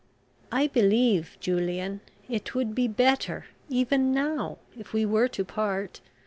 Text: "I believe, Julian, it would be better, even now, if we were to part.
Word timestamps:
"I 0.51 0.65
believe, 0.65 1.37
Julian, 1.39 2.01
it 2.27 2.55
would 2.55 2.73
be 2.73 2.87
better, 2.87 3.45
even 3.69 4.11
now, 4.11 4.57
if 4.75 4.93
we 4.93 5.05
were 5.05 5.27
to 5.27 5.45
part. 5.45 6.01